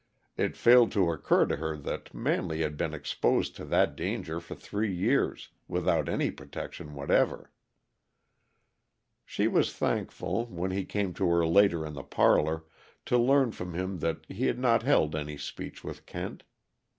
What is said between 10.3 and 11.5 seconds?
when he came to her